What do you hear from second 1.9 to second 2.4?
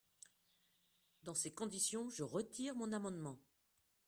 je